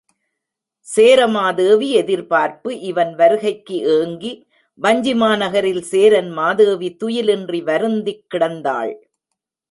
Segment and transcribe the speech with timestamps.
[0.87, 4.31] சேரமா தேவி எதிர்பார்ப்பு இவன் வருகைக்கு ஏங்கி
[4.79, 8.93] வஞ்சி மாநகரில் சேரன் மாதேவி துயில் இன்றி வருந்திக் கிடந்தாள்.